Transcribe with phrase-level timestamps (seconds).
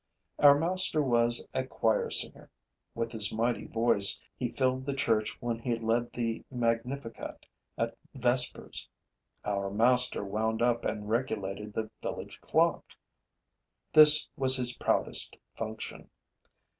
[0.39, 2.49] Our master was a choir singer.
[2.95, 7.45] With his mighty voice, he filled the church when he led the Magnificat
[7.77, 8.89] at vespers.
[9.45, 12.83] Our master wound up and regulated the village clock.
[13.93, 16.09] This was his proudest function.